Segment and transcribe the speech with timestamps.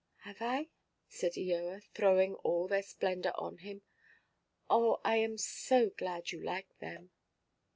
[0.21, 0.69] "Have I?"
[1.07, 3.83] said Eoa, throwing all their splendour on him;
[4.67, 7.11] "oh, I am so glad you like them."